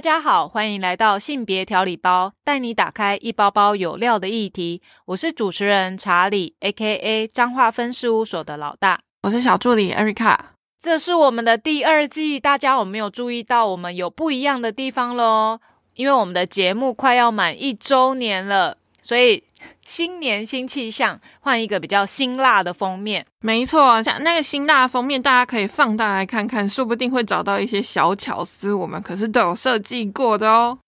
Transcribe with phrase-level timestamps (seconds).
[0.00, 4.80] 大家好，欢迎来到性别调理包，带你打开一包包有料的议题。
[5.04, 7.28] 我是主持人查理，A.K.A.
[7.28, 9.02] 彰化分事务所的老大。
[9.24, 10.38] 我是小助理 Erica。
[10.80, 15.58] 这是我们的第二季，大家有没有注意到我们有不一样的地方喽？
[15.92, 19.44] 因为我们的节目快要满一周年了，所以
[19.84, 23.26] 新年新气象，换一个比较辛辣的封面。
[23.40, 30.78] 没错，像那个辛辣封面，大家可以放大来看看，说不定会找到一些小巧思，我们可是都有设计过的哦。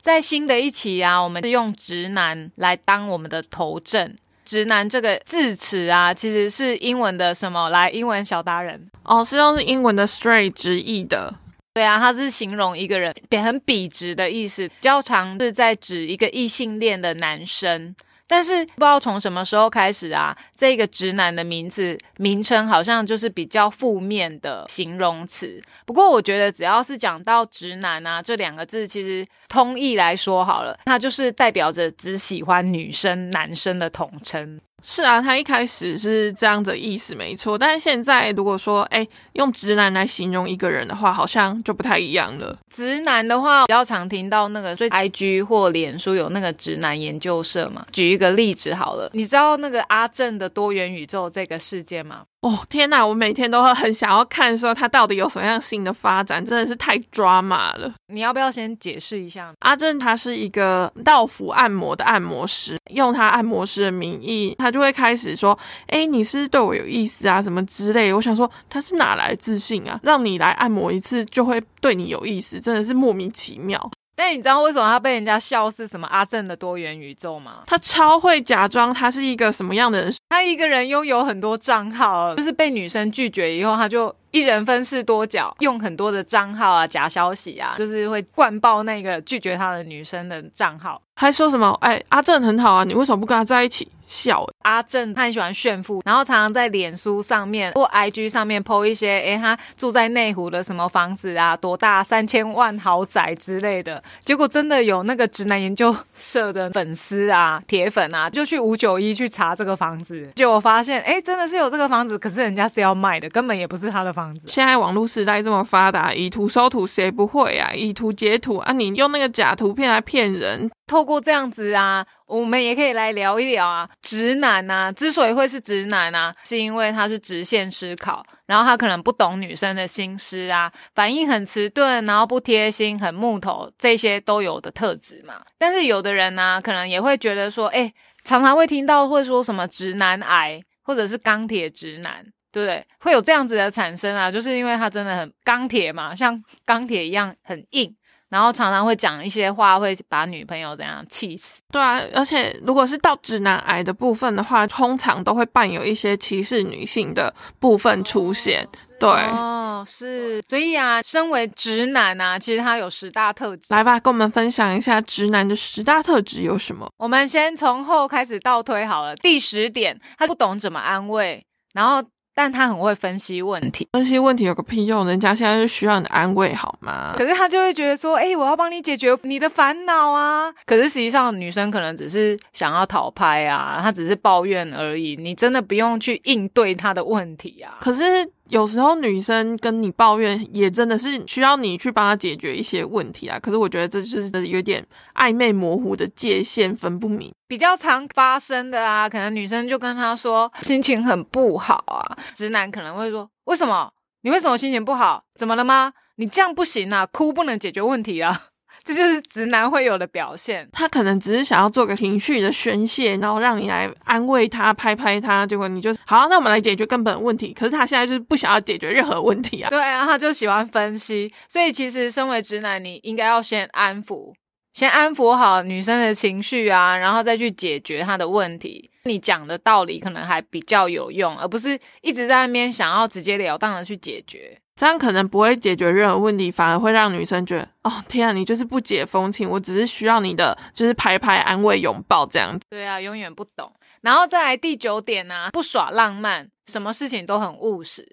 [0.00, 4.16] 在新的一期啊，我们是用直男来当我们的头阵。
[4.44, 7.68] 直男这个字词啊，其实是英文的什么？
[7.68, 11.34] 来，英文小达人哦，是用是英文的 straight 直译的。
[11.74, 17.94] 对啊，它是形容一个人很笔直的意思，较常是在指一个异性恋的男生。
[18.30, 25.58] 但是不知道从什么时候开始啊，这个直男的名字名称好像就是比较负面的形容词。
[25.86, 34.60] 不过我觉得只要是讲到直男啊这两个字，其实通义来说好了，它就是代表着只喜欢女生、男生的统称。
[34.82, 37.58] 是啊，他一开始是这样的意思，没错。
[37.58, 42.56] 但是现在如果说，哎，用直男来形容一个人的话，好像就不太一样了。
[42.70, 47.84] 直男的话，比较常听到那个，所以 I G 或脸书有那个直男研究社嘛。
[47.92, 52.22] 举一个例子好了，你知道那个阿正的多元宇宙这个事件吗？
[52.40, 53.04] 哦天哪！
[53.04, 57.92] 我每天都会很想要看，说他到底有什么样新的发展，真的是太抓马了。
[58.06, 59.52] 你要不要先解释一下？
[59.58, 65.58] 阿正他是一个道府按摩的按摩师，用他按摩师的名义，他就会开始说
[65.88, 69.98] ：“哎，你是对我有意思啊，什么之类。”我想说，他是哪来自信啊？
[70.04, 73.90] 让你来按摩一次就会对你有意思，真的是莫名其妙。
[74.18, 77.62] 但你知道为什么他被人家笑是什么阿正的多元宇宙吗？
[77.68, 80.12] 他超会假装他是一个什么样的人？
[80.28, 91.70] 他一个人拥有很多账号，就是被女生拒绝以后，他就一人分饰多角，用很多的账号啊、假消息啊，就是会灌爆那个拒绝他的女生的账号，还说什么？
[91.80, 93.88] 哎，阿正很好啊，你为什么不跟他在一起？
[94.08, 104.02] 笑阿正，他很喜欢炫富，然后常常在脸书上面或 IG 上面 po 一些，哎，他住在内湖的什么房子啊，多大三千万豪宅之类的。
[104.24, 114.42] 结果真的有那个直男研究社的粉丝啊，铁粉啊，就去五九一去查这个房子，结果发现，哎，真的是有这个房子，可是人家是要卖的，根本也不是他的房子。
[114.46, 117.72] 现在网络时代这么发达，以图搜图谁不会啊？
[117.74, 120.70] 以图截图啊，你用那个假图片来骗人。
[120.88, 123.88] 透过这样子啊，我们也可以来聊一聊啊。
[124.02, 135.34] 直男呐，之所以会是直男啊，是因为他是直线思考，然后他可能不懂女生的心思啊，反应很迟钝，然后不贴心，很木头，这些都有的特质嘛。
[135.58, 137.92] 但是有的人呢，可能也会觉得说，哎，
[138.24, 142.86] 常常会听到会说什么直男癌，或者是钢铁直男，对不对？
[143.00, 147.94] 会有这样子的产生啊，就是因为他真的很钢铁嘛，像钢铁一样很硬。
[148.30, 151.62] 然后常常会讲一些话，会把女朋友怎样气死？
[151.72, 158.68] 对啊，而且如果是到直男癌的部分的话，通常都会伴有一些歧视女性的部分出现。
[159.00, 163.66] 对，哦，是，所以啊，身为直男啊，其实他有十大特质。
[163.70, 166.88] 来吧，跟我们分享一下直男的十大特质有什么？
[166.98, 169.16] 我们先从后开始倒推好了。
[169.16, 172.02] 第十点，他不懂怎么安慰，然后。
[172.38, 175.04] 但他很会分析问题，分析问题有个屁用？
[175.04, 177.12] 人家现在是需要你的安慰，好吗？
[177.18, 180.48] 可是他就会觉得说，哎，我要帮你解决你的烦恼啊。
[180.64, 185.16] 可是实际上，女生可能只是想要讨拍啊，她只是抱怨而已。
[185.16, 187.78] 你真的不用去应对她的问题啊。
[187.80, 188.30] 可是。
[188.48, 193.38] 有时候女生跟你抱怨，也真的是需要你去帮她解决一些问题啊。
[193.38, 199.08] 可是我觉得这就是有点暧昧模糊的界限分不明，比较常发生的啊。
[199.08, 203.92] 可能女生就跟他说心情很不好啊，直男可能会说为什么？
[204.22, 205.24] 你为什么心情不好？
[205.34, 205.92] 怎么了吗？
[206.16, 208.42] 你这样不行啊，哭不能解决问题啊。
[208.88, 217.52] 这就是直男会有的表现，他可能只是想要做个情绪的宣泄，然后让你来安慰他、拍拍他，结果你就好，那我们来解决根本问题。
[217.52, 219.68] 可是他现在就是不想要解决任何问题啊。
[219.68, 224.32] 对啊，他就喜欢分析，所以其实身为直男，你应该要先安抚，
[224.72, 228.90] 先安抚好女生的情绪啊，然后再去解决她的问题。
[229.04, 234.58] 你讲的道理可能还比较有用，而不是一直在那边想要直截了当的去解决。
[234.78, 242.64] 这样可能不会解决任何问题，反而会让女生觉得，哦天啊，你就是不解风情，我只是需要你的，就是拍拍、安慰、拥抱这样子。
[242.70, 243.72] 对啊，永远不懂。
[244.02, 248.06] 然后再来第九点呢，不耍浪漫，什么事情都很务实。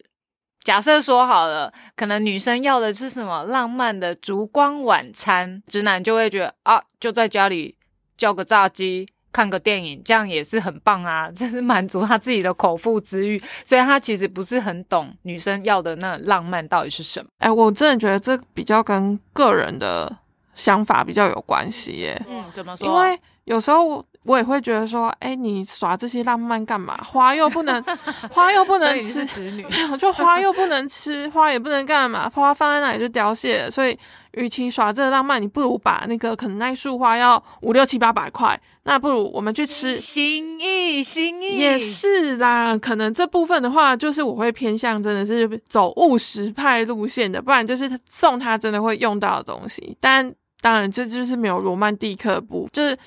[0.63, 7.77] 假设说好了，可能女生要的是什么浪漫的烛光晚餐，直男就会觉得啊，就在家里
[8.17, 9.07] 叫个炸鸡。
[9.35, 13.37] 看个电影，这样也是很棒啊， 就是满足他自己的口腹之欲。
[13.65, 17.27] 所以他其实不是很懂女生要的那浪漫到底是什么。
[17.39, 20.17] 哎，我真的觉得这比较跟个人的
[20.53, 22.25] 想法比较有关系耶。
[22.29, 22.87] 嗯，怎么说？
[22.87, 26.97] 因为有时候我也会觉得说，哎，你耍这些浪漫干嘛？
[26.97, 27.81] 花又不能，
[28.31, 29.63] 花又不能吃，侄女，
[29.99, 33.69] 就花又不能吃，花也不能干嘛，花放在那里就凋谢。
[33.69, 33.97] 所以，
[34.31, 42.75] 与其耍这个浪漫，你不如把那个可能那束花要五六七八百块，那不如我们去吃心意，心意也是啦。
[42.75, 49.95] 可能这部分的话，就是我会偏向真的是走务实派路线的，不然就是送他真的会用到的东西。
[49.99, 52.97] 但当然，这就是没有罗曼蒂克部，就是。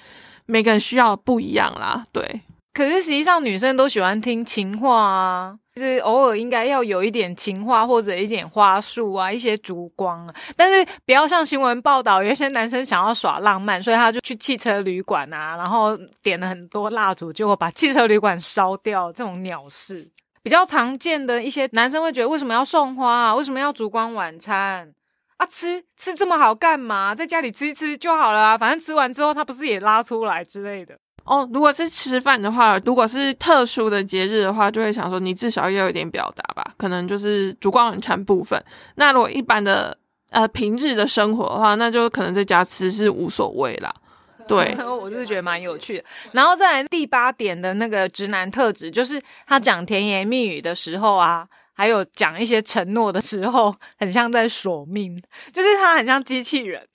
[0.51, 2.41] 每个人需要不一样啦，对。
[2.73, 10.35] 可是实际上女生都喜欢听情话啊，就是偶尔应该要有一点情话或者一点花束啊，一些烛光啊。
[10.57, 20.09] 但是不要像新闻报道，有些男生想要耍浪漫，所以他就去汽车旅馆啊，然后点了很多蜡烛，结果把汽车旅馆烧掉，这种鸟事
[20.45, 23.35] 比较常见的一些男生会觉得，为什么要送花啊？
[23.35, 24.95] 为什么要烛光晚餐？
[25.39, 27.15] 啊，吃吃这么好干嘛？
[27.15, 31.49] 在家里吃一吃就好了啊，反正吃完之后他不是也拉出来之类的哦。
[31.53, 38.61] 如果是吃饭的话，如果是特殊的节日的话，就会想说你至少要有点表达吧，可能就是烛光晚餐部分。
[38.97, 39.97] 那如果一般的
[40.31, 43.95] 呃平日的生活的话，那就可能在家吃是无所谓啦。
[44.49, 46.05] 对，我就是觉得蛮有趣的。
[46.33, 51.47] 然后再来第八点的那个直男特质，就是他讲甜言蜜语的时候啊。
[51.79, 55.17] 还有讲一些承诺的时候，很像在索命，
[55.51, 56.87] 就是他很像机器人。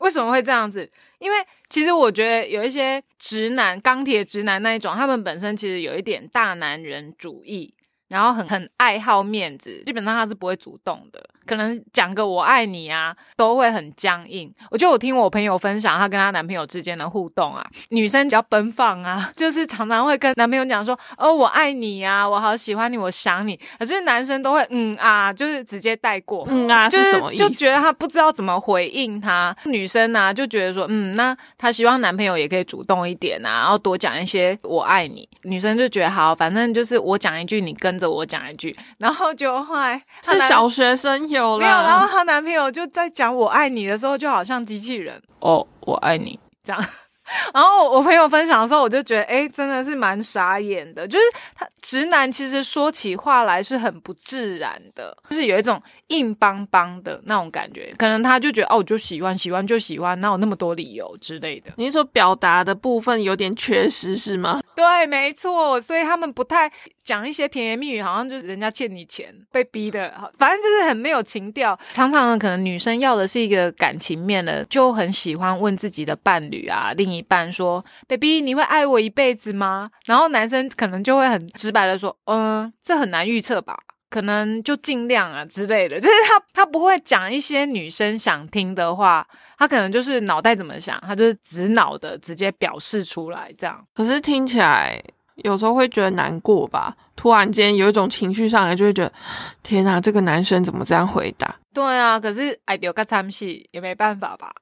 [0.00, 0.90] 为什么会这样子？
[1.18, 1.36] 因为
[1.68, 7.74] 其实我觉得有一些直男、钢铁直男那一种，他们本身其实有一点大男人主义。
[8.08, 14.52] 然后很很爱好面子，基本上他是不会主动的，可能讲个我爱你啊，都会很僵硬。
[14.70, 23.58] 我就我听我朋友分享，她跟她男朋友之间的互动啊，女生比较奔放啊， 就是常常会跟男朋友讲说，哦，我爱你啊，我好喜欢你，我想你。
[23.78, 27.42] 可是男生都会嗯啊，就是直接带过，嗯啊，就是什么意思？
[27.42, 29.54] 就觉得他不知道怎么回应他。
[29.64, 35.28] 女生呢就觉得说，嗯，那她希望男朋友也可以主动一点啊，然后多讲一些我爱你。
[35.42, 37.98] 女生就觉得好，反正就是我讲一句，你跟。
[37.98, 46.84] 着我讲一句，然后就后来是小学生有了，没有，然后她男朋友就在讲我爱你的时候，就好像机器人哦，我爱你这样。
[47.52, 51.06] 然后我朋友分享的时候，我就觉得，哎，真的是蛮傻眼的。
[51.06, 51.24] 就是
[51.54, 57.94] 他直男其实说起话来是很不自然的，就是有一种硬邦邦的那种感觉。
[57.98, 61.70] 可能他就觉得，哦，我就喜欢，喜欢就喜欢，哪有那么多理由之类的？
[61.76, 64.62] 你是说表达的部分有点缺失是吗？
[64.74, 65.78] 对，没错。
[65.78, 66.72] 所以他们不太
[67.08, 70.08] 讲一些甜言蜜语，好像就是人家欠你钱，被逼的，
[70.38, 71.78] 反正就是很没有情调。
[71.90, 77.08] 常常，可能女生要的是一个感情面的，就很喜欢问自己的伴侣啊，另。
[77.08, 79.90] 一半说，baby，你会爱我一辈子吗？
[80.04, 83.74] 然后男生可能就会很直白的说，嗯，这很难预测吧，
[84.10, 85.98] 可能就尽量啊之类的。
[85.98, 89.26] 就是他 他不会讲一些女生想听的话，
[89.56, 93.82] 他可能就是脑袋怎么想，他就是直脑的直接表示出来这样。
[93.94, 95.02] 可是听起来
[95.44, 96.94] 有时候会觉得难过吧？
[97.16, 99.12] 突然间有一种情绪上来，就会觉得
[99.62, 101.56] 天哪，这个男生怎么这样回答？
[101.74, 104.52] 对啊，可是爱丢个参戏也没办法吧。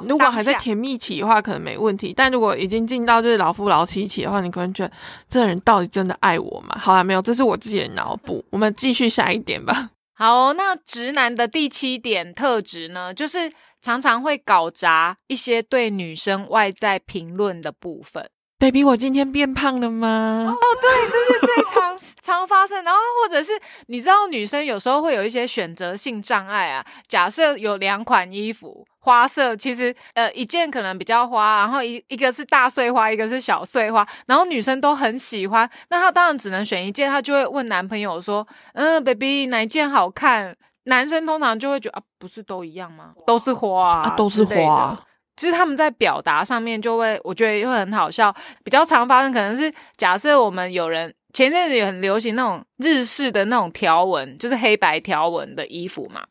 [0.00, 4.92] 如果还在甜蜜期的话，可能没问题；但如果已经进到就是老夫老妻期的话，你可能觉得
[5.28, 6.76] 这人到底真的爱我吗？
[6.78, 8.44] 好了，没有，这是我自己的脑补。
[8.50, 9.90] 我们继续下一点吧。
[10.16, 13.50] 好，那直男的第七点特质呢，就是
[13.80, 18.28] 常常会搞砸一些对女生外在评论的部分。
[18.58, 20.46] baby，我今天变胖了吗？
[20.48, 22.82] 哦，对，这是最常常发生。
[22.84, 23.52] 然后或者是
[23.86, 26.84] 你知道，女生有时候会有一些选择性障碍啊。
[27.08, 28.86] 假设有两款衣服。
[29.04, 40.56] 花色其实，呃，一件可能比较花，然后一一个是大碎花，一个是小碎花，然后女生都很喜欢，那她当然只能选一件，她就会问男朋友说，嗯，baby 哪一件好看？
[40.84, 43.12] 男生通常就会觉得啊，不是都一样吗？
[43.26, 44.98] 都是花，都是花。
[45.36, 48.34] 其实他们在表达上面就会，我觉得会很好笑。
[48.62, 56.22] 比较常发生可能是，假设我们有人前阵子也很流行那种日式的那种条纹，就是黑白条纹的衣服嘛。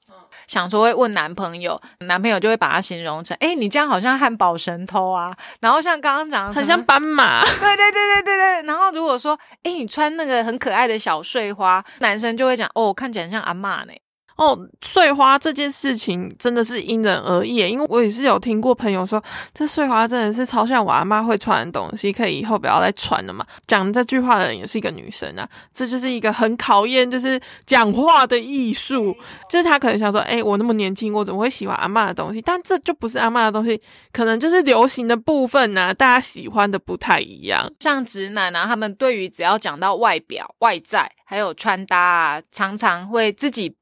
[0.48, 5.34] 想说会问男朋友，男朋友就会把它形容成，哎，你这样好像汉堡神偷啊。
[5.62, 7.44] 然后像刚刚讲，很像斑马。
[7.44, 8.64] 对对对对对对。
[8.64, 13.94] 然后如果说，哎，你穿那个很可爱的小碎花，男生就会讲，哦，看起来像阿妈呢。
[14.36, 19.24] 哦，碎花这件事情真的是因人而异，因为我也是有听过朋友说，
[19.54, 23.46] 这碎花真的是超像我阿妈会穿的东西，可以以后不要再穿了嘛。
[23.68, 29.16] 讲这句话的人也是一个女生啊，这就是一个很考验就是讲话的艺术，
[29.48, 32.42] 就是他可能想说，哎，我那么年轻，我怎么会喜欢阿妈的东西？
[32.42, 33.80] 但这就不是阿妈的东西，
[34.12, 37.72] 可能就是流行的部分呢，大家喜欢的不太一样。
[37.80, 43.76] 像直男啊，他们对于只要讲到外表、外在还有穿搭啊，常常会自己。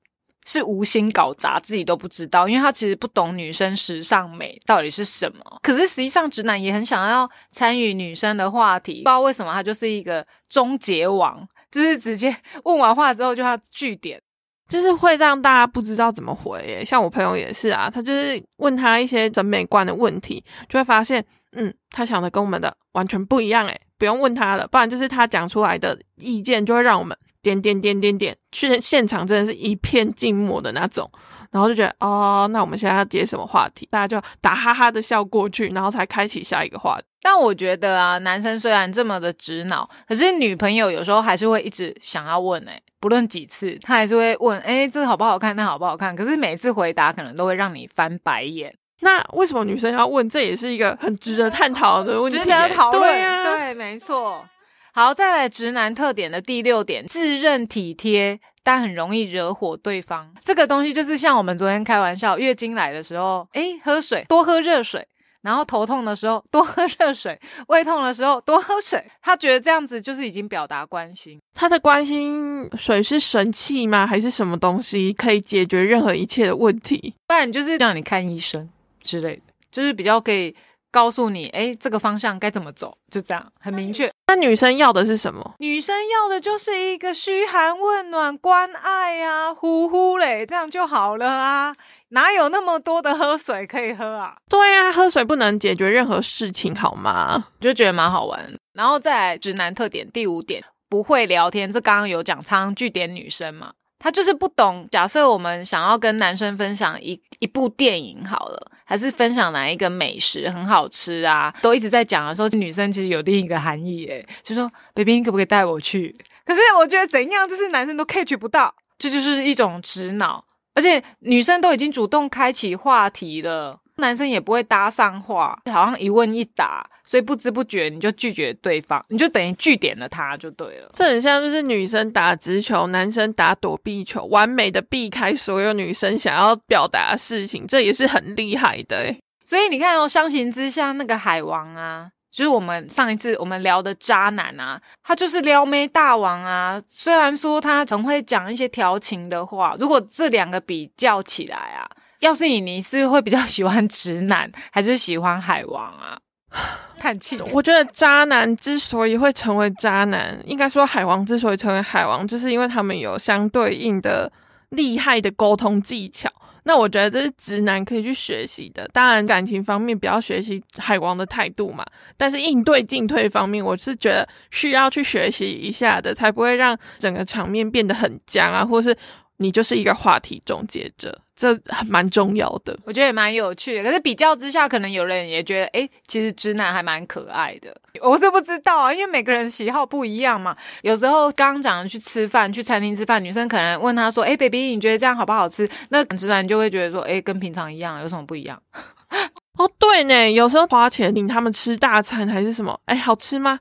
[0.45, 5.59] 是无心搞砸，自己都不知道，因为他其实不懂女生时尚美到底是什么。
[5.61, 14.21] 可是实际上，直男也很想要参与女生的话题，不知道为什么他就是一个终结王，就是直接问完话之后就要据点，
[14.67, 16.83] 就是会让大家不知道怎么回。
[16.83, 23.65] 像我朋友也是啊，他就是问他一些审美观的问题，就会发现，嗯，他想的跟我们的完全不一样。
[23.67, 27.15] 诶不用问他了，不然就是他讲出来的意见就会让我们。
[27.41, 31.09] 点点点点点，去现场真的是一片静默的那种，
[31.51, 33.87] 然后就觉得哦，那我们现在要接什么话题？
[33.91, 37.05] 大家就打哈哈的笑过去，然后才开启下一个话题。
[37.23, 45.55] 但我觉得啊，男生虽然这么的直脑，可是女朋友有时候还是会一直想要问哎，不论几次，他还是会问哎，这个好不好看？
[45.55, 46.15] 那好不好看？
[46.15, 48.73] 可是每次回答可能都会让你翻白眼。
[49.01, 50.27] 那为什么女生要问？
[50.29, 52.37] 这也是一个很值得探讨的问题。
[52.37, 54.45] 值得讨论，对啊，对，没错。
[54.93, 60.33] 好，再来直男特点的第六点，自认体贴，但很容易惹火对方。
[60.43, 65.07] 这个东西就是像我们昨天开玩笑，月经来的时候，诶，喝水多喝热水，
[65.43, 69.01] 然后头痛的时候多喝热水，胃痛的时候多喝水。
[69.21, 71.39] 他觉得这样子就是已经表达关心。
[71.53, 74.05] 他的关心水是神器吗？
[74.05, 77.15] 还是什么东西可以解决任何一切的问题？
[77.27, 78.69] 不然就是让你看医生
[79.01, 80.53] 之类的，就是比较可以。
[80.91, 82.97] 告诉你，哎，这个方向该怎么走？
[83.09, 84.11] 就这样，很明确。
[84.27, 85.55] 那女生要的是什么？
[85.59, 91.73] 女生要的就是一个嘘寒问暖、关爱呀，呼呼嘞，这样就好了啊！
[92.09, 94.35] 哪有那么多的喝水可以喝啊？
[94.49, 97.47] 对啊，喝水不能解决任何事情，好吗？
[97.59, 98.53] 就觉得蛮好玩。
[98.73, 101.71] 然后再直男特点第五点，不会聊天。
[101.71, 103.73] 这刚刚有讲，常据点女生嘛。
[104.03, 104.87] 他就是不懂。
[104.89, 120.43] 假设我们想要跟男生分享一一部电影好了，还是分享哪一个美食很好吃啊，都一直在讲的时候，女生其实有另一个含义，诶，就说 “baby，你可不可以带我去？”可是我觉得怎样，就是男生都 catch 不到，这就是一种直脑，
[120.73, 123.80] 而且女生都已经主动开启话题了。
[123.97, 130.89] 男生也不会搭上话，好像一问一答，所以不知不觉你就拒绝对方，你就等于拒点了他就对了。
[130.93, 139.15] 这很像就是女生打直球，男生打躲避球，完美的避开所有女生想要表达的事情，这也是很厉害的。
[139.45, 146.81] 所以你看哦，相形之下，那个海王啊，就是我们上一次我们聊的渣男啊，他就是撩妹大王啊。
[146.87, 151.85] 虽然说他总会讲一些调情的话，如果这两个比较起来啊。
[152.21, 156.17] 要是你，你是会比较喜欢直男，还是喜欢海王啊？
[156.99, 157.39] 叹气。
[157.51, 164.31] 我觉得渣男之所以会成为渣男，应该说海王之所以成为海王，就是因为他们有相对应的
[164.69, 166.29] 厉害的沟通技巧。
[166.63, 168.87] 那我觉得这是直男可以去学习的。
[168.93, 171.83] 当然，感情方面不要学习海王的态度嘛，
[172.15, 178.95] 但是应对进退方面，我是觉得需要去学习一下的，才不会让整个场面变得很僵啊，或是。
[179.41, 182.77] 你就是一个话题终结者，这还蛮重要的。
[182.85, 183.83] 我觉得也蛮有趣的。
[183.83, 187.75] 可是比较之下，可能有人也觉得，哎，其实直男还蛮可爱的。
[188.03, 190.55] 我是不知道啊，因为每个人喜好不一样嘛。
[190.83, 195.67] 有时候刚刚讲的去吃饭，去餐厅吃饭，女生可能问他说，哎，baby，你觉得这样好不好吃？
[195.89, 198.61] 那直男就会觉得说，哎，跟平常一样，有什么不一样？
[199.57, 203.59] 哦，对呢，有时候花钱请他们吃大餐还是什么，哎，好吃吗？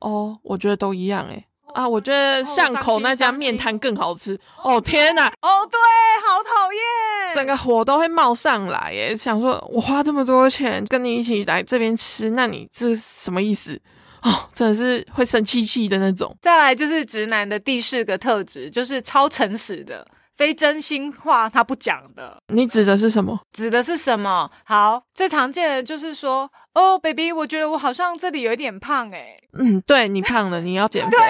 [0.00, 1.44] 哦，我觉得都一样，哎。
[1.74, 4.80] 啊，我觉得巷口那家面摊更好吃哦！
[4.80, 5.78] 天哪，哦对，
[6.26, 9.16] 好讨厌，整个火都会冒上来耶！
[9.16, 13.80] 想说我花这么多钱跟你一起来这边吃，那你这什么意思？
[14.22, 16.36] 哦，真的是会生气气的那种。
[16.40, 20.06] 再来就是直男的第四个特质，就是超诚实的。
[20.34, 23.38] 非真心话他不讲的，你指的是什么？
[23.52, 24.50] 指的是什么？
[24.64, 31.16] 好，最常见的就是说，哦，baby，我觉得我好像这里有一点胖，哎，嗯，对你胖了，你要减肥。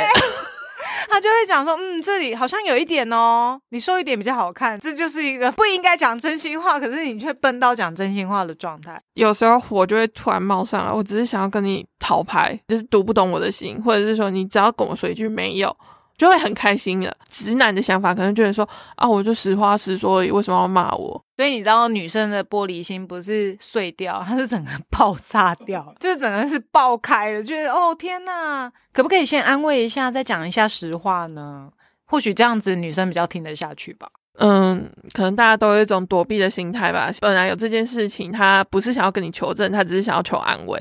[1.08, 4.78] 他就会讲说，嗯，这里好像有一点哦，你瘦一点比较好看。
[4.78, 9.00] 这就是一个不应该讲真心话，可是你却笨到讲真心话的状态。
[9.14, 15.76] 有时候火就会突然冒上来，我只是想要跟你讨牌，就是读不懂我的心，或者是说你只要跟我说一句没有。
[16.22, 17.12] 就会很开心了。
[17.28, 21.20] 直男的想法可能觉得说啊，我就实话实说，为什么要骂我？
[21.36, 27.42] 所以你知道，女生的玻璃心不是碎掉，它是整个爆炸掉，就是整个是爆开的。
[27.42, 31.68] 觉得哦天哪，可不可以先安慰一下，再讲一下实话呢？
[32.04, 34.08] 或许这样子女生比较听得下去吧。
[34.38, 37.10] 嗯，可能大家都有一种躲避的心态吧。
[37.20, 40.80] 本来有这件事情，他不是想要跟你求证，他只是想要求安慰，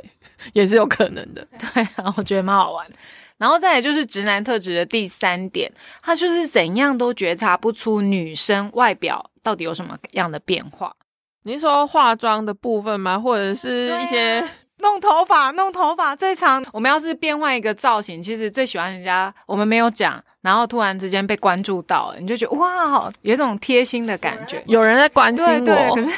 [0.54, 1.46] 也是有可能的。
[1.58, 2.86] 对啊，我觉得蛮好玩。
[3.42, 5.72] 然后再来就是直男特质的第三点，
[6.04, 10.96] 他就是怎样都觉察不出女生外表到底有什么样的变化。
[11.42, 13.18] 你是说化妆的部分吗？
[13.18, 14.48] 或者是一些？
[14.78, 16.64] 弄头发，弄头发最常。
[16.74, 25.96] 我们要是变换一个造型，其实最喜欢人家我们没有讲，然后突然之间被关注到，你就觉得哇，有一种贴心的感觉，有人在关心我。
[25.96, 26.10] 可是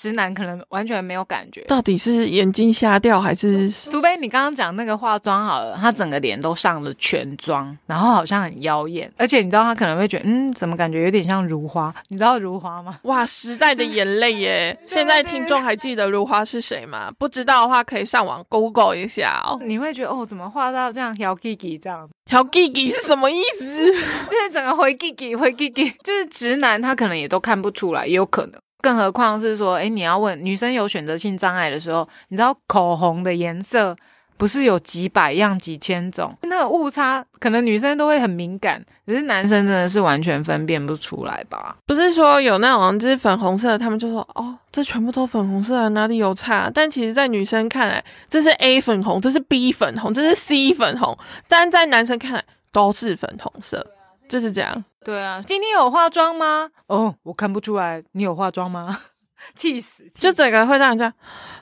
[0.00, 1.60] 直男可能完全没有感觉。
[1.68, 3.70] 到底是眼睛瞎掉还是？
[3.70, 11.94] 除非你刚刚讲那个化妆好了，他整个脸都上了全妆，然后好像很妖艳，而且你知道他可能会觉得，嗯，怎么感觉有点像如花？
[12.08, 12.98] 你知道如花吗？
[13.02, 14.78] 哇，时代的眼泪耶！
[14.88, 17.10] 现在听众还记得如花是谁吗？
[17.18, 18.00] 不知道的话可以。
[18.10, 22.08] 上网 Google 一下哦，你会觉得哦，怎么画到这样小 Gigi 这样？
[22.28, 23.64] 小 Gigi 是什么意思？
[24.26, 28.60] 就是整个回 Gigi 回 Gigi，就是直男他可能也都看不出来，也有可能。
[28.80, 33.96] 更何况是说，哎，你要问女生有选择性障碍的时候，你知道口红的颜色？
[34.36, 41.76] 不是有几百样、几千种，那个误差可能女生都会很敏感，只是男生真的是完全分辨不出来吧？
[41.84, 46.70] 不是说有那种就是粉红色，他们就说哦，这全部都粉红色，哪里有差？
[46.72, 53.86] 但其实，在女生看来，这是 A 粉红，这是 B 粉红，这是 C 粉红，但在男生看来都是粉红色，
[54.26, 54.82] 就是这样。
[55.02, 56.70] 对啊，今天有化妆吗？
[56.86, 58.98] 哦，我看不出来，你有化妆吗？
[59.56, 60.06] 气死！
[60.12, 61.12] 就整个会让人家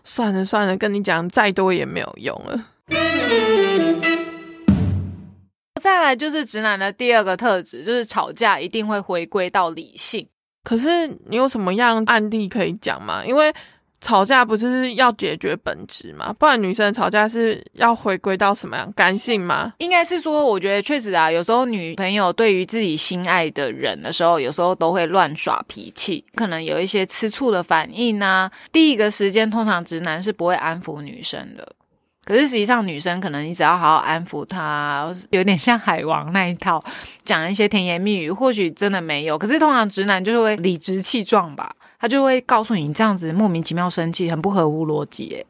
[0.02, 2.64] 算了算了，跟你讲再多也没有用了。
[5.80, 10.28] 再来就是直男的第二个特质，就是吵架一定会回归到理性。
[10.64, 13.24] 可是你有什么样案例可以讲吗？
[13.24, 13.54] 因为。
[14.00, 16.32] 吵架不就是要解决本质吗？
[16.38, 19.72] 不然女生吵架是要回归到什么样感性吗？
[19.78, 28.50] 应该是说，我觉得确实啊，有时候女朋友对于自己心爱的人的时候，有时候都会乱耍脾气，可能有一些吃醋的反应啊。
[28.70, 31.74] 第一个时间，通常直男是不会安抚女生的。
[32.24, 36.84] 可是实际上，女生可能你只要好好安抚她，有点像海王那一套，
[37.24, 39.38] 讲一些甜言蜜语，或许真的没有。
[39.38, 41.74] 可是通常直男就是会理直气壮吧。
[41.98, 45.28] 他就会告诉你，你这样子莫名其妙生气，很不合乎逻辑。
[45.30, 45.46] 诶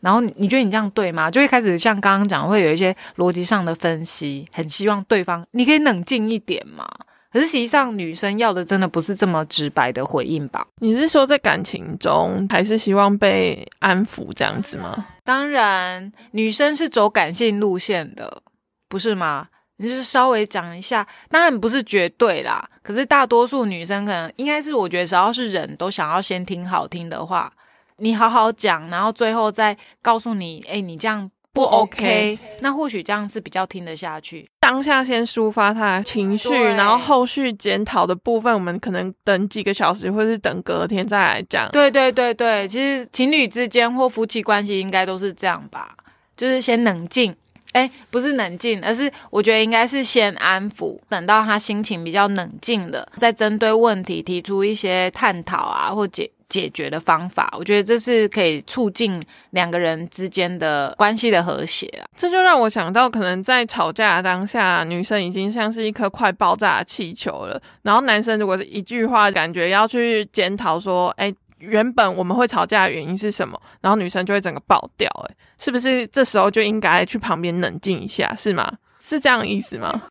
[0.00, 1.30] 然后你你觉得你这样对吗？
[1.30, 6.84] 就会开始像刚刚讲，会有一些逻辑上的分析，很希望对方你可以冷静一点嘛。
[7.32, 10.66] 可是实际上，女生要的真的不是这么直白的回应吧？
[10.80, 15.06] 你是说在感情中，还是希望被安抚这样子吗？
[15.24, 18.42] 当然，女生是走感性路线的，
[18.88, 19.48] 不是吗？
[19.82, 22.64] 你就是稍微讲一下，当然不是绝对啦。
[22.84, 27.52] 可是大多数女生可能应该是，我觉得只要是人都想要先听好听的话，
[27.96, 34.48] 你好好讲，然后最后再告诉你，哎，你这样不 OK，那或许这样是比较听得下去。
[34.60, 41.68] 当下先抒发他的情绪，然后后续检讨的部分，我们可能等几个小时，或是等隔天再来讲。
[41.72, 45.96] 对对对对，其实情侣之间或夫妻关系应该都是这样吧，
[46.36, 47.34] 就是先冷静。
[47.72, 57.52] 哎，不是冷静，而是我觉得应该是先安抚，等到他心情比较冷静了，再针对问题提出一些探讨啊，或解解决的方法。
[57.58, 59.18] 我觉得这是可以促进
[59.50, 62.04] 两个人之间的关系的和谐啊。
[62.16, 71.34] 这就让我想到，可能在吵架当下，女生已经像是一颗快爆炸的气球了，然后男生如果是一句话，感觉要去检讨说，哎。
[71.62, 73.60] 原本我们会吵架的原因是什么？
[73.80, 78.78] 然后女生就会整个爆掉，哎，是不是这时候就应该去旁边冷静一下，是吗？
[79.00, 80.02] 是这样意思吗？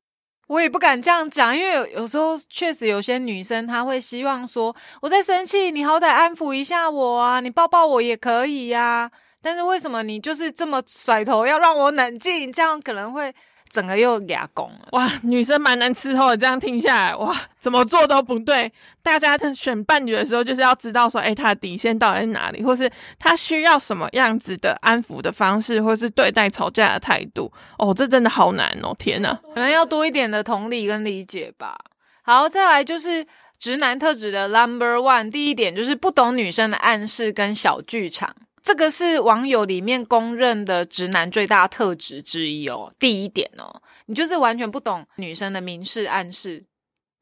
[0.47, 9.11] 我也不敢这样讲，因为有有时候确实有些女生她会希望说，我在生气，你好歹安抚一下我啊，你抱抱我也可以呀。
[9.41, 12.51] 但是为什么你就是这么甩头要让我冷静？
[12.51, 13.33] 这样可能会。
[13.71, 15.09] 整个又牙拱了哇！
[15.23, 18.69] 女生蛮难伺候的，这样听下来哇，怎么做都不对。
[19.01, 27.49] 大家选伴侣的时候，就是要知道说，哎，他的底线到底在哪里，或是他需要什么样子的安抚的方式，或是对待吵架的态度。
[27.77, 28.93] 哦，这真的好难哦！
[28.99, 31.77] 天哪，可能要多一点的同理跟理解吧。
[32.23, 33.25] 好，再来就是
[33.57, 38.35] 直男特质的 Number One，第一点就是不懂女生的暗示跟小剧场。
[38.63, 42.93] 这个是网友里面公认的直男最大特质之一哦。
[42.99, 46.65] 第一点哦，你就是完全不懂女生的明示暗示。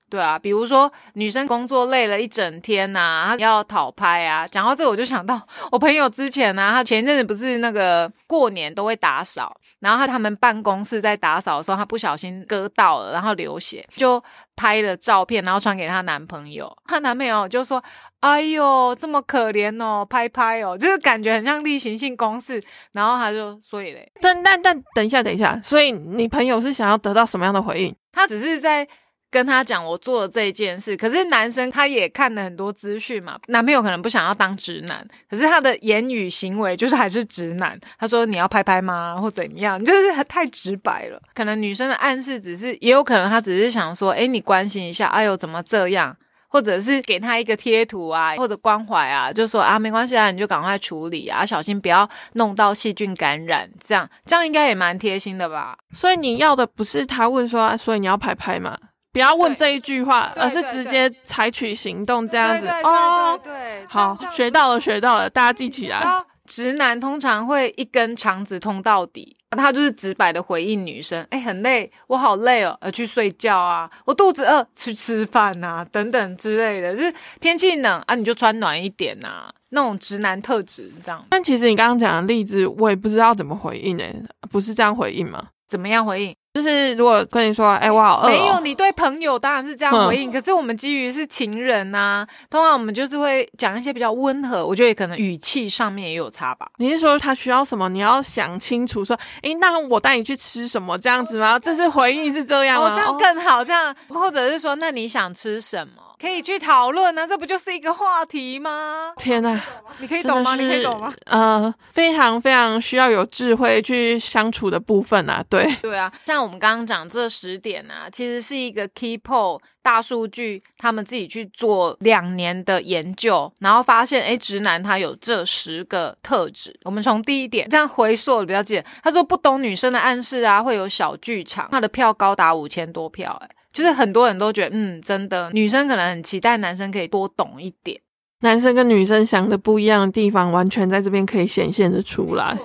[0.09, 4.47] 对啊，比如说女生工作累了一整天呐，要讨拍啊。
[4.47, 5.39] 讲到这，我就想到
[5.71, 14.21] 我朋友之前呢，他前一阵子不是那个过年都会打扫，然后他他们办公室在打扫的时候，他不小心割到了，然后流血，就
[14.55, 16.75] 拍了照片，然后传给她男朋友。
[16.85, 17.81] 她男朋友就说
[18.19, 22.61] ：“哎呦，这么可怜哦，拍拍哦，就是感觉很像例行性公事。”
[22.93, 27.95] 然后他就所以嘞，但但但等一下，等一下，所以你朋友是想要得到什么样的回应？
[28.11, 28.87] 他只是在。
[29.31, 37.79] 跟他讲我做了这件事，可是男生他也看了很多资讯嘛，男朋友可能不想要当直男，可是他的言语行为就是还是直男。
[37.99, 41.21] 他说你要拍拍吗，或怎么样，就是他太直白了。
[41.33, 46.15] 可能女生的暗示只是，也有可能他只是想说，哎，你关心一下，哎呦怎么这样，
[46.47, 55.77] 或者是给他一个贴图啊，或者关怀啊，就说啊没关系啊，你就赶快处理啊，小心不要弄到细菌感染，这样这样应该也蛮贴心的吧。
[55.93, 58.75] 所以你要的不是他问说，所以你要拍拍吗？
[59.11, 63.39] 不要问这一句话，而是直接采取行动，这样子哦。
[63.43, 66.23] 对，好，学到了，学到了，大家记起来。
[66.45, 76.95] 直男通常会一根肠子通到底，他就是直白的回应女生：“哎，很累，我好累哦，呃，去睡觉啊，我肚子饿，去吃饭啊，等等之类的。
[76.95, 81.23] 就是天气冷啊，你就穿暖一点啊，那种直男特质这样。
[81.29, 84.03] 但其实你刚刚讲的例子，我也不知道怎么回应呢？
[84.49, 85.49] 不是这样回应吗？
[85.69, 86.35] 怎么样回应？
[86.51, 88.27] 就是如果跟你说，哎，我好饿。
[88.27, 90.31] 没有，你对朋友当然是这样回应。
[90.31, 94.65] 可是我们基于是情人呐，通常我们就是会讲一些比较温和。
[94.65, 96.67] 我觉得可能语气上面也有差吧。
[96.77, 97.87] 你是说他需要什么？
[97.87, 101.59] 你要想清楚，说，哎，那我带你去吃什么这样子吗？
[101.59, 102.95] 这是回应是这样吗？
[102.97, 106.08] 这样更好，这样，或者是说，那你想吃什么？
[106.19, 109.13] 可以去讨论呢，这不就是一个话题吗？
[109.17, 109.61] 天哪，
[109.99, 110.55] 你可以懂吗？
[110.55, 111.13] 你可以懂吗？
[111.25, 126.77] 呃，非常非常需要有智慧去相处的部分啊，对对啊，像我们刚刚讲这十点啊，其实是一个 Key Poll 大数据，他们自己去做两年的研究，然后发现，哎，直男他有这十个特质。
[126.83, 133.49] 我们从第一点这样回溯比较记得，他说不懂女生的暗示啊，会有小剧场，他的票高达五千多票，哎。
[133.71, 137.99] 就是很多人都觉得，嗯，真的，女生可能很期待男生可以多懂一点。
[138.41, 142.57] 男生跟女生想的不一样的地方，完全在这边可以显现的出来。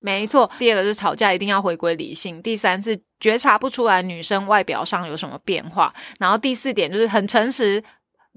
[0.00, 7.82] 没错，第二个是吵架一定要回归理性，第三是觉察不出来女生外表上有什么变化，然后第四点就是很诚实。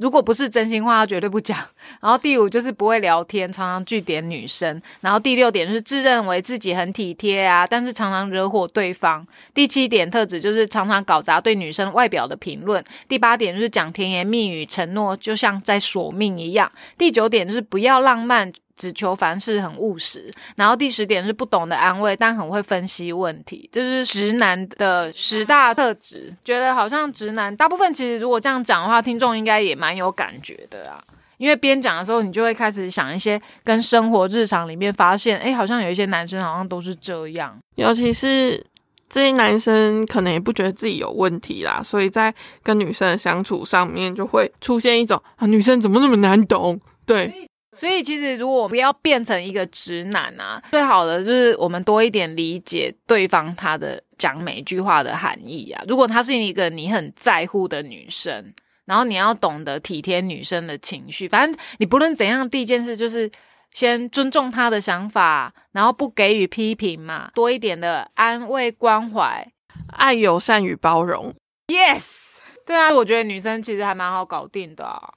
[0.01, 1.59] 如果不是真心话，他绝对不讲。
[2.01, 4.81] 然后第五就是不会聊天，常常拒点女生。
[4.99, 9.23] 然后第六点就是自认为自己很体贴啊，但是常常惹火对方。
[9.53, 12.83] 第七点特质就是常常搞砸对女生外表的评论。
[13.07, 16.71] 第八点就是讲甜言蜜语，承诺就像在索命一样。
[16.97, 18.51] 第九点就是不要浪漫。
[18.75, 26.35] 只求凡事很务实，然后第十点是不懂得安慰，但很会分析问题，就是直男的十大特质。
[26.43, 31.03] 觉得好像直男大部分其实如果这样讲的话，听众应该也蛮有感觉的啊。
[31.37, 37.57] 因为边讲的时候，你就会开始想一些跟生活日常里面发现，哎，好像有一些男生好像都是这样。
[37.75, 38.63] 尤其是
[39.09, 42.31] 这些男生可能也不觉得自己有问题啦，所以在
[42.61, 46.79] 跟女生的相处上面就会出现一种啊，女生怎么那么难懂？
[47.07, 47.49] 对。
[47.77, 55.81] 所以其实，如果不要变成一个直男啊，最好的就是我们多一点理解对方他的讲每句话的含义啊。
[55.87, 58.53] 如果她是一个你很在乎的女生，
[58.85, 61.29] 然后你要懂得体贴女生的情绪。
[61.29, 63.31] 反正你不论怎样，第一件事就是
[63.71, 69.49] 先尊重她的想法，然后不给予批评嘛，多一点的安慰关怀，
[69.93, 71.33] 爱友善与包容。
[71.67, 75.13] Yes，对啊，我觉得女生其实还蛮好搞定的，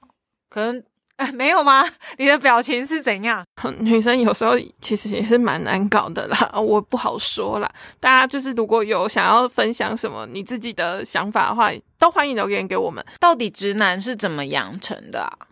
[0.49, 0.81] 可能。
[1.17, 1.87] 哎，没有吗？
[2.17, 3.45] 你的表情是怎样？
[3.79, 7.71] 女生有时候其实也是蛮难搞的啦，我不好说啦。
[7.99, 13.03] 大家就是如果有想要分享什么你自己的想法的话，都欢迎留言给我们。
[13.19, 15.47] 到底直男是怎么养成的啊？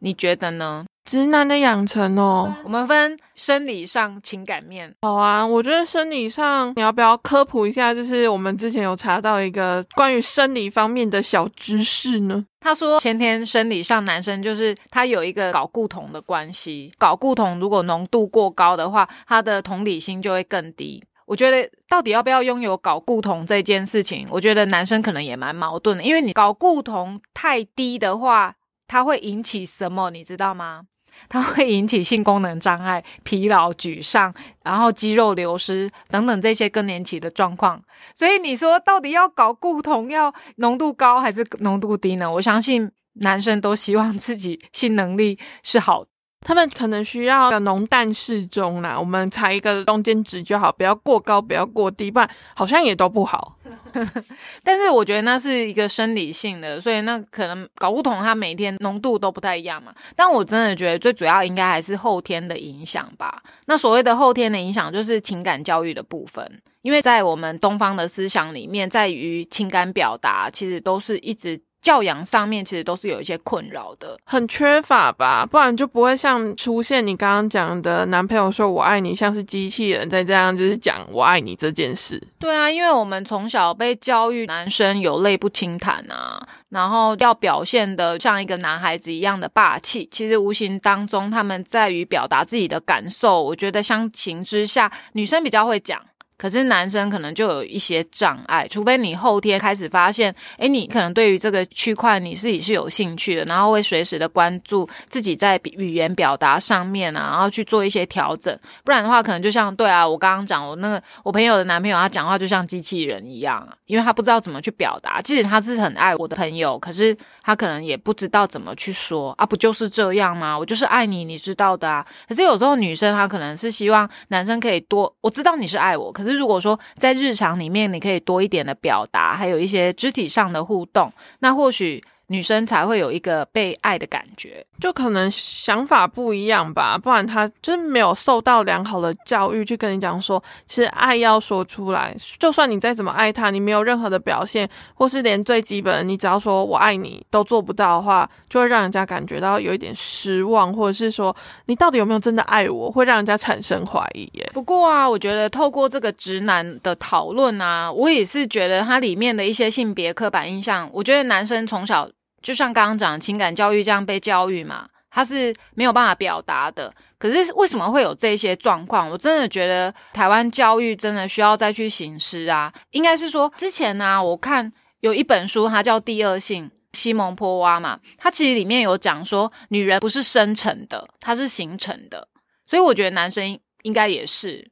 [0.00, 0.84] 你觉得呢？
[1.06, 4.92] 直男的养成哦，我们分生理上、情感面。
[5.02, 7.94] 好啊，我觉得生理上你要不要科普一下？
[7.94, 12.44] 就是我们之前有查到一个关于生理方面的小知识呢。
[12.60, 21.00] 他说，先天生理上男生就是他有一个睾固酮的关系，睾固酮如果浓度过高的话，他的同理心就会更低。
[21.26, 28.56] 我觉得到底要不要拥有睾固酮这件事情，我觉得男生可能也蛮矛盾的，因为你睾固酮太低的话，
[28.88, 30.10] 它会引起什么？
[30.10, 30.82] 你知道吗？
[31.28, 37.82] 它会引起性功能障碍、疲劳、沮丧，然后肌肉流失等等这些更年期的状况。
[38.14, 42.30] 所以你说到底要搞固酮要浓度高还是浓度低呢？
[42.32, 46.06] 我相信男生都希望自己性能力是好。
[46.46, 53.56] 他们可能需要浓淡适中啦，我们采一个中间值就好，不要过高，不要过低，不然好像也都不好。
[54.62, 59.92] 但是我觉得那是一个生理性的，所以那可能搞不同，它每天浓度都不太一样嘛。
[60.14, 63.42] 但我真的觉得最主要应该还是后天的影响吧。
[63.64, 71.60] 那所谓的后天的影响，就是情感教育的部分，因为在我们东方的思想里面，在于情感表达，其实都是一直。
[71.86, 74.18] 教养上面其实都是有一些困扰的。
[74.24, 82.20] 很缺乏吧，不然就不会像出现你刚刚讲的男朋友说我爱你，像是机器人在这样就是讲我爱你这件事。
[82.40, 93.40] 对啊，因为我们从小被教育男生有泪不轻弹啊，然后要表现的像一个男孩子一样的霸气，其实无形当中他们在于表达自己的感受。
[93.40, 96.02] 我觉得相形之下，女生比较会讲。
[96.38, 108.54] 可是男生可能就有一些障碍，除非你后天开始发现，诶，你可能对于这个区块你自己是有兴趣的，然后会随时的关注自己在语言表达上面啊，然后去做一些调整。
[108.84, 115.22] 不然的话，可能就像对啊，我刚刚讲我那个我朋友的男朋友，他讲话就像机器人一样啊，因为他不知道怎么去表达。
[115.22, 120.58] 即使他是很爱我的朋友，可是他可能也不知道怎么去说啊，不就是这样吗？
[120.58, 122.06] 我就是爱你，你知道的啊。
[122.28, 126.25] 可是有时候女生她可能是希望男生可以多，我知道你是爱我，可。
[126.25, 132.02] 可是，如果说在日常里面，你可以多一点的表达，还有一些肢体上的互动，那或许。
[132.28, 151.34] 女生才会有一个被爱的感觉，就可能想法不一样吧，不然她就是没有受到良好的教育，去跟你讲说，其实爱要说出来，就算你再怎么爱他，你没有任何的表现，或是连最基本，你只要说我爱你都做不到的话，就会让人家感觉到有一点失望，或者是说
[151.66, 154.50] 你到底有没有真的爱我，会让人家产生怀疑耶。
[154.52, 162.08] 不过啊，我觉得透过这个直男的讨论啊，我也是觉得它里面的一些性别刻板印象，我觉得男生从小。
[162.46, 166.94] 就像刚刚讲情感教育这样被教育嘛，他是没有办法表达的。
[167.18, 169.10] 可是为什么会有这些状况？
[169.10, 172.72] 我真的觉得台湾教育真的需要再去行施啊。
[172.92, 182.28] 应该是说之前呢，我看有一本书，它叫《第二性》，西蒙波娃嘛，它其实里面有讲说，女人不是生成的，她是形成的。
[182.64, 184.70] 所以我觉得男生应该也是，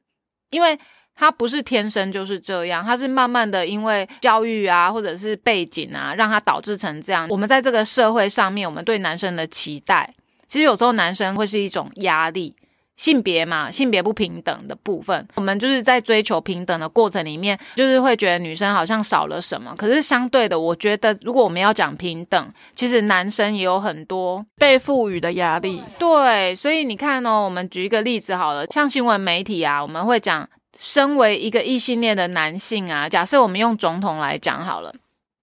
[0.49, 0.79] 因为。
[1.17, 7.27] 他不是天生就是这样，他是慢慢的因为教育啊，或者是背景啊，让他导致成这样。
[7.29, 10.13] 我们在这个社会上面，我们对男生的期待，
[10.47, 12.53] 其实有时候男生会是一种压力，
[12.97, 19.73] 性别嘛，性别不平等的部分，我们就是在追求平等的过程里面，就是会觉得女生好像少了什么。
[19.77, 25.81] 可是相对的，我觉得如果我们要讲平等，其实男生也有很多被赋予的压力。
[25.97, 30.47] 对，所以你看哦，我们举一个例子好了，像新闻媒体啊，我们会讲。
[30.79, 34.93] 身为一个异性恋的男性啊，假设我们用总统来讲好了，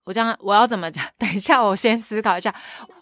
[0.04, 1.04] 我这样我要怎么讲？
[1.18, 2.54] 等一下，我先思考一下。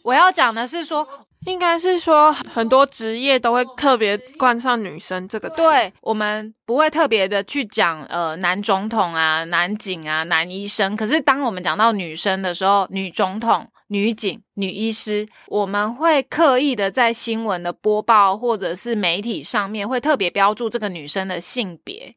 [0.02, 1.06] 我要讲的是说，
[1.46, 5.56] 应该是说很多职业都会特别冠上女生这个词。
[5.56, 10.96] 对，我们不会特别的去讲呃男总统啊、男警啊、男医生。
[10.96, 22.14] 可是当我们讲到女生的时候，女总统、女警、女医师，我们会刻意的在新闻的播报或者是媒体上面会特别标注这个女生的性别。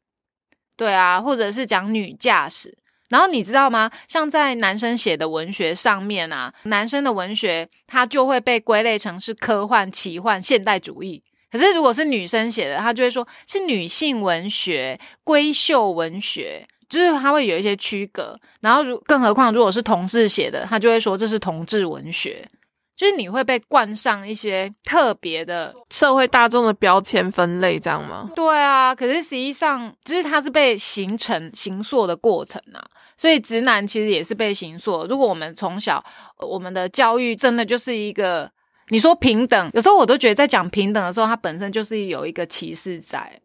[0.76, 2.78] 对啊，或者是讲女驾驶，
[3.10, 3.92] 然后你知道吗？
[4.08, 11.24] 像在男生写的文学上面啊，男生的文学它就会被归类成是科幻、奇幻、现代主义。
[11.52, 18.36] 可是如果是女生写的，他就会说是女性文学、闺秀文学，就是他会有一些区隔。
[18.62, 22.50] 然后如更何况如果是同志写的，他就会说这是同志文学。
[22.96, 28.30] 就是你会被冠上一些特别的社会大众的标签分类，这样吗？
[28.36, 32.80] 对啊，可是实际上就是它是被形成形塑的过程啊，
[33.18, 35.06] 所以直男其实也是被形塑。
[35.08, 36.04] 如果我们从小
[36.38, 38.50] 我们的教育真的就是一个
[38.90, 43.40] 你说平等，有时候我都觉得在讲平等的时候，它本身就是有一个歧视在，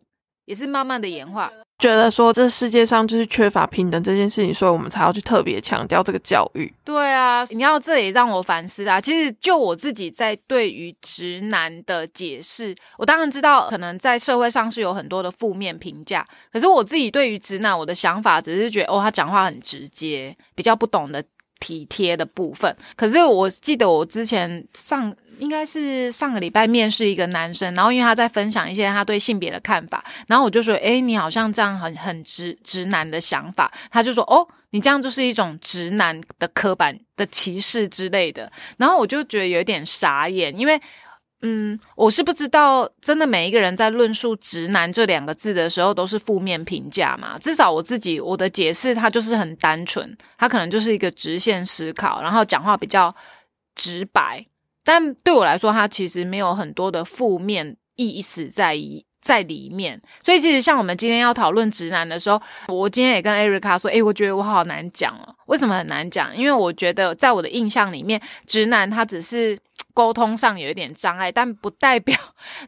[0.48, 1.52] 也是慢慢的演化。
[1.78, 6.74] 觉得说这世界上就是缺乏平等这件事情，所以我们才要去特别强调这个教育。
[6.82, 9.00] 对啊，你要这也让我反思啊。
[9.00, 21.22] 其实就我自己在对于直男的解释，我当然知道可能在社会上是有很多的负面评价，可是我自己对于直男我的想法只是觉得哦，他讲话很直接，比较不懂得
[21.60, 22.76] 体贴的部分。
[22.96, 25.14] 可是我记得我之前上。
[25.38, 40.80] 应该是上个礼拜面试一个男生，然后因为他在分享一些他对性别的看法，然后我就说：“哎，你好像这样很很直直男的想法。”他就说：“哦，你这样就是一种直男的刻板的歧视之类的。”然后我就觉得有点傻眼，因为
[41.42, 47.38] 嗯，我是不知道真的每一个人在论述“直男”这两个字的时候都是负面评价嘛？
[47.38, 53.14] 至少我自己我的解释，他就是很单纯，他可能就是一个直线思考，然后讲话比较
[53.76, 54.44] 直白。
[54.82, 58.74] 但对我来说，它其实没有很多的负面意思在
[59.20, 60.00] 在里面。
[60.24, 65.34] 所以，其实像我们今天要讨论直男的时候，我今天也跟艾瑞卡说：“诶，我觉得我好难讲哦。
[65.46, 66.34] 为什么很难讲？
[66.34, 69.58] 因为我觉得在我的印象里面，直男他只是
[69.98, 72.16] 沟通上有一点障碍，但不代表。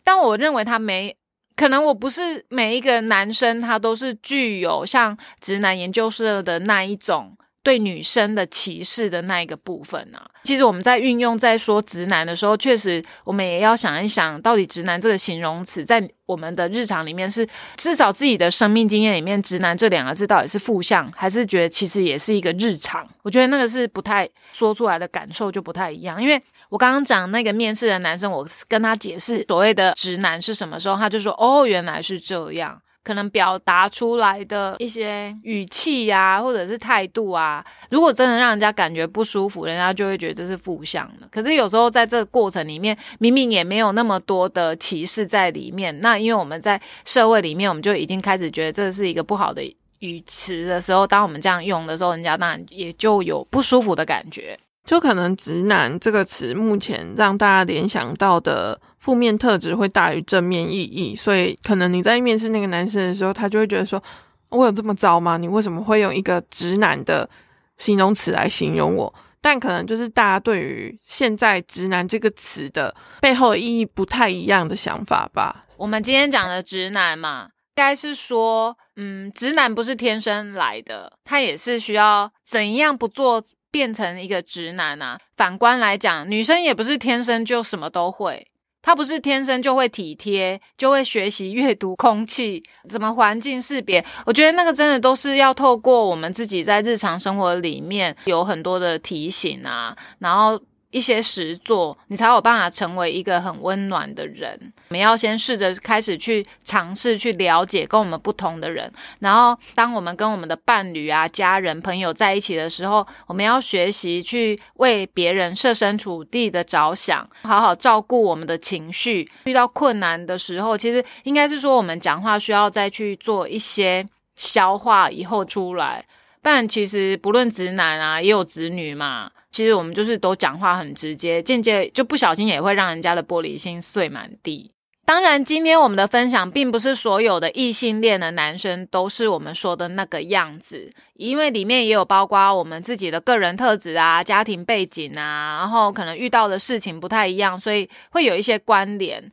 [0.02, 1.16] 但我认为他没
[1.54, 10.26] 可能，我不是每一个男生他都是具有像直男研究社的那一种。”对女生的歧视的那一个部分啊。
[10.44, 17.46] 其实我们在运用在说直男的时候，确实我们也要想一想，到底直男这个形容词在我们的日常里面是
[17.76, 23.06] 至少自己的生命经验里面，直男这两个字到底是负向，还是觉得其实也是一个日常？
[23.22, 26.22] 我觉得那个是不太说出来的感受就不太一样。
[26.22, 41.26] 因为我刚刚讲那个面试的男生，我跟他解释所谓的直男是什么时候，他就说：“哦，原来是这样。”可能表达出来的一些语气呀，或者是态度啊，如果真的让人家感觉不舒服，人家就会觉得这是负向的。
[41.30, 45.98] 可是有时候在这个过程里面，明明也没有那么多的歧视在里面。
[46.00, 49.62] 那因为我们在社会里面，我们就已经开始觉得这是一个不好的
[50.00, 54.58] 语词的时候，当我们这样用的时候，人家当然也就有不舒服的感觉。
[54.86, 64.02] 就可能“直男”这个词目前让大家联想到的负面特质会大于正面意义，所以可能你在面试那个男生的时候，他就会觉得说
[64.48, 65.36] ：“我有这么糟吗？
[65.36, 67.28] 你为什么会用一个直男的
[67.76, 75.66] 形容词来形容我？”但可能就是大家对于现在“直男”这个词的背后意义不太一样的想法吧。
[75.76, 83.42] 我们今天讲的直男嘛，该是说，嗯，直男不是天生来的，他也是需要怎样不做。
[83.70, 85.18] 变成一个直男啊！
[85.36, 88.46] 反观来讲，女生也不是天生就什么都会，
[88.82, 94.04] 她不是天生就会体贴，就会学习阅读空气，怎么环境识别。
[94.26, 100.60] 我觉得那个真的都是要透过我们自己在日常生活里面有很多的提醒啊，然后。
[100.90, 104.72] 一些实作，你才有办法成为一个很温暖的人。
[104.88, 119.30] 我们要先试着开始去尝试去了解跟我们不同的人，然后当我们跟我们的伴侣啊、家人、朋友在一起的时候，我们要学习去为别人设身处地的着想，好好照顾我们的情绪。
[119.44, 126.04] 遇到困难的时候，其实应该是说我们讲话需要再去做一些消化以后出来。
[126.42, 129.30] 但，其实不论直男啊，也有直女嘛。
[129.50, 134.72] 其实我们就是都讲话很直接，间接就不小心也会让人家的玻璃心碎满地。
[135.04, 149.32] 当然，今天我们的分享并不是所有的异性恋的男生都是我们说的那个样子，因为里面也有包括我们自己的个人特质啊、家庭背景啊，然后可能遇到的事情不太一样，所以会有一些关联。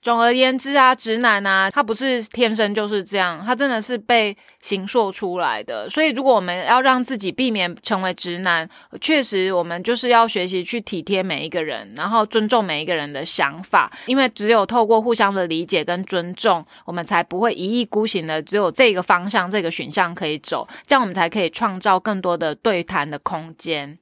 [0.00, 5.88] 总而言之啊，直男啊，他不是天生就是这样，他真的是被形塑出来的。
[5.90, 8.68] 所以，如果我们要让自己避免成为直男，
[9.00, 13.92] 确实我们就是要学习去体贴每一个人，然后尊重每一个人的想法。
[14.06, 23.98] 因为只有透过互相的理解跟尊重，我们才不会一意孤行的只有这个方向、这个选项可以走，这样我们才可以创造更多的对谈的空间。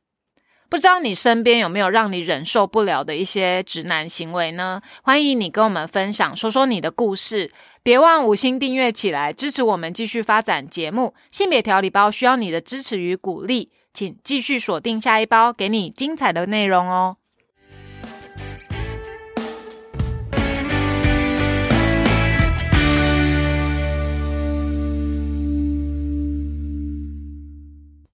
[0.68, 4.82] 不知道你身边有没有让你忍受不了的一些直男行为呢？
[5.02, 7.50] 欢迎你跟我们分享，说说你的故事。
[7.82, 11.14] 别忘五星订阅起来，支持我们继续发展节目。
[11.30, 17.16] 性别调理包需要你的支持与鼓励，请继续锁定下一包，给你精彩的内容哦。